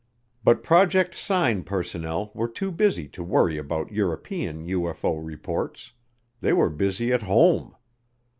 But 0.43 0.63
Project 0.63 1.13
Sign 1.13 1.61
personnel 1.63 2.31
were 2.33 2.47
too 2.47 2.71
busy 2.71 3.07
to 3.09 3.23
worry 3.23 3.59
about 3.59 3.91
European 3.91 4.65
UFO 4.65 5.23
reports, 5.23 5.93
they 6.39 6.53
were 6.53 6.71
busy 6.71 7.13
at 7.13 7.21
home. 7.21 7.75